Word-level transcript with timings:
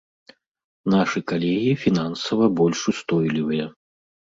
Нашы 0.93 1.19
калегі 1.33 1.77
фінансава 1.83 2.51
больш 2.63 2.79
устойлівыя. 2.95 3.71